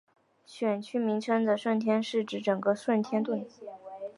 [0.47, 3.45] 选区名称的顺天是指整个顺天邨。